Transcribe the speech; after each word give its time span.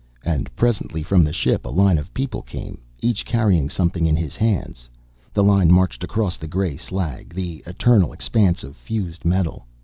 And 0.25 0.49
presently, 0.55 1.03
from 1.03 1.23
the 1.23 1.31
ship, 1.31 1.63
a 1.63 1.69
line 1.69 1.99
of 1.99 2.11
people 2.11 2.41
came, 2.41 2.81
each 3.01 3.23
carrying 3.23 3.69
something 3.69 4.07
in 4.07 4.15
his 4.15 4.35
hands. 4.35 4.89
The 5.31 5.43
line 5.43 5.71
marched 5.71 6.03
across 6.03 6.37
the 6.37 6.47
gray 6.47 6.75
slag, 6.75 7.35
the 7.35 7.61
eternal 7.67 8.11
expanse 8.11 8.63
of 8.63 8.75
fused 8.75 9.25
metal. 9.25 9.67